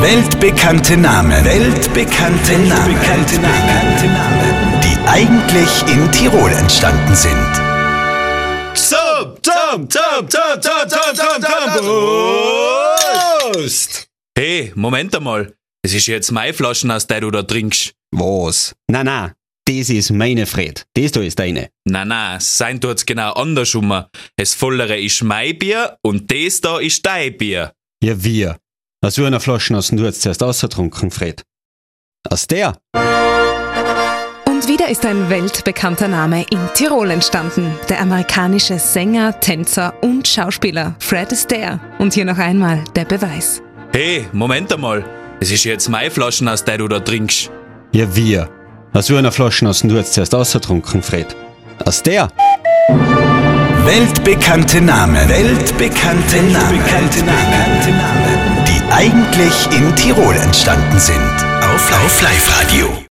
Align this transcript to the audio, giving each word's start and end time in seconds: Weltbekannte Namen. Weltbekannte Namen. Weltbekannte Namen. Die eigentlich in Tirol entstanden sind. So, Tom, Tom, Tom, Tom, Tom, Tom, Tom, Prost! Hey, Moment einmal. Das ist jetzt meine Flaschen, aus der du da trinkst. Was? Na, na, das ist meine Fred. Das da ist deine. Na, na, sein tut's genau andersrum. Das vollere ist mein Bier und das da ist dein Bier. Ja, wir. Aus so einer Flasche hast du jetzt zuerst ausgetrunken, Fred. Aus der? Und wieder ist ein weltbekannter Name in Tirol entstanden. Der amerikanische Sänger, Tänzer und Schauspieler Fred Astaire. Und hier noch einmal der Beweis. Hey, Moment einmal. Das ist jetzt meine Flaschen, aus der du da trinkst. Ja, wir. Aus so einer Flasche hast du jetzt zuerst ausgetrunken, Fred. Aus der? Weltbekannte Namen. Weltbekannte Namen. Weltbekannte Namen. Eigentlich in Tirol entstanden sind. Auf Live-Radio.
Weltbekannte 0.00 0.96
Namen. 0.96 1.44
Weltbekannte 1.44 2.52
Namen. 2.52 2.96
Weltbekannte 2.96 4.06
Namen. 4.06 4.80
Die 4.82 4.96
eigentlich 5.06 5.82
in 5.94 6.10
Tirol 6.10 6.50
entstanden 6.52 7.14
sind. 7.14 7.54
So, 8.74 8.96
Tom, 9.42 9.86
Tom, 9.90 10.26
Tom, 10.26 10.58
Tom, 10.58 10.88
Tom, 10.88 11.14
Tom, 11.14 11.42
Tom, 11.42 11.74
Prost! 13.52 14.08
Hey, 14.34 14.72
Moment 14.74 15.14
einmal. 15.14 15.54
Das 15.82 15.92
ist 15.92 16.06
jetzt 16.06 16.32
meine 16.32 16.54
Flaschen, 16.54 16.90
aus 16.90 17.06
der 17.06 17.20
du 17.20 17.30
da 17.30 17.42
trinkst. 17.42 17.92
Was? 18.10 18.74
Na, 18.90 19.04
na, 19.04 19.34
das 19.66 19.90
ist 19.90 20.12
meine 20.12 20.46
Fred. 20.46 20.86
Das 20.94 21.12
da 21.12 21.20
ist 21.20 21.38
deine. 21.38 21.68
Na, 21.84 22.06
na, 22.06 22.40
sein 22.40 22.80
tut's 22.80 23.04
genau 23.04 23.34
andersrum. 23.34 24.04
Das 24.36 24.54
vollere 24.54 24.98
ist 24.98 25.22
mein 25.22 25.58
Bier 25.58 25.98
und 26.00 26.30
das 26.32 26.62
da 26.62 26.78
ist 26.78 27.04
dein 27.04 27.36
Bier. 27.36 27.74
Ja, 28.02 28.24
wir. 28.24 28.56
Aus 29.02 29.14
so 29.14 29.24
einer 29.24 29.40
Flasche 29.40 29.74
hast 29.74 29.92
du 29.92 30.04
jetzt 30.04 30.20
zuerst 30.20 30.42
ausgetrunken, 30.42 31.10
Fred. 31.10 31.42
Aus 32.28 32.46
der? 32.46 32.76
Und 34.44 34.68
wieder 34.68 34.90
ist 34.90 35.06
ein 35.06 35.30
weltbekannter 35.30 36.06
Name 36.06 36.44
in 36.50 36.58
Tirol 36.74 37.10
entstanden. 37.10 37.74
Der 37.88 38.02
amerikanische 38.02 38.78
Sänger, 38.78 39.40
Tänzer 39.40 39.94
und 40.02 40.28
Schauspieler 40.28 40.96
Fred 40.98 41.32
Astaire. 41.32 41.80
Und 41.98 42.12
hier 42.12 42.26
noch 42.26 42.36
einmal 42.36 42.84
der 42.94 43.06
Beweis. 43.06 43.62
Hey, 43.94 44.26
Moment 44.32 44.70
einmal. 44.70 45.02
Das 45.40 45.50
ist 45.50 45.64
jetzt 45.64 45.88
meine 45.88 46.10
Flaschen, 46.10 46.46
aus 46.46 46.62
der 46.62 46.76
du 46.76 46.86
da 46.86 47.00
trinkst. 47.00 47.50
Ja, 47.92 48.14
wir. 48.14 48.50
Aus 48.92 49.06
so 49.06 49.16
einer 49.16 49.32
Flasche 49.32 49.66
hast 49.66 49.82
du 49.82 49.96
jetzt 49.96 50.12
zuerst 50.12 50.34
ausgetrunken, 50.34 51.02
Fred. 51.02 51.34
Aus 51.86 52.02
der? 52.02 52.28
Weltbekannte 53.86 54.82
Namen. 54.82 55.26
Weltbekannte 55.26 56.36
Namen. 56.42 56.78
Weltbekannte 56.78 57.24
Namen. 57.24 57.59
Eigentlich 59.00 59.66
in 59.70 59.96
Tirol 59.96 60.36
entstanden 60.36 60.98
sind. 60.98 61.16
Auf 61.62 61.90
Live-Radio. 62.20 63.00